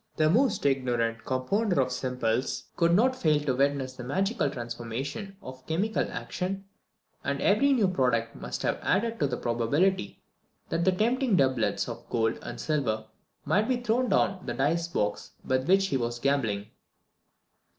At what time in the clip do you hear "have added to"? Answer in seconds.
8.63-9.27